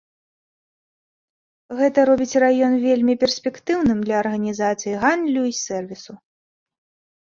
Гэта 1.81 1.99
робіць 2.11 2.39
раён 2.45 2.73
вельмі 2.87 3.13
перспектыўным 3.27 3.97
для 4.09 4.15
арганізацый 4.25 4.93
гандлю 5.09 5.41
і 5.55 5.59
сэрвісу. 5.65 6.13